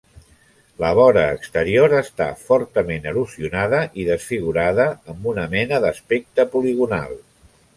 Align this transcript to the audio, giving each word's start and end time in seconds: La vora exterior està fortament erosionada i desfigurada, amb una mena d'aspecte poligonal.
La 0.83 0.87
vora 0.99 1.25
exterior 1.33 1.93
està 1.97 2.27
fortament 2.47 3.05
erosionada 3.11 3.83
i 4.05 4.09
desfigurada, 4.09 4.89
amb 5.15 5.29
una 5.35 5.45
mena 5.53 5.83
d'aspecte 5.85 6.49
poligonal. 6.57 7.15